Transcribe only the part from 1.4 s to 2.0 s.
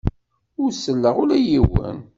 yiwen.